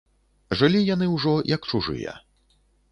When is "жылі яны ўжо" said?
0.61-1.37